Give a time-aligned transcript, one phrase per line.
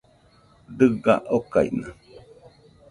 [0.77, 1.87] Dɨga okaina.